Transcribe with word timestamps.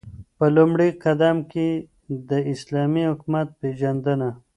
په 0.37 0.45
لومړی 0.55 0.89
قدم 1.03 1.37
كې 1.51 1.67
داسلامي 2.29 3.03
حكومت 3.11 3.47
پيژندنه 3.59 4.29